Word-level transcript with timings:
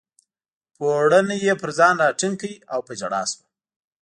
پوړنی 0.75 1.37
یې 1.47 1.53
پر 1.61 1.69
ځان 1.77 1.95
راټینګ 2.03 2.35
کړ 2.41 2.51
او 2.73 2.79
په 2.87 2.91
ژړا 2.99 3.21
شوه. 3.31 3.43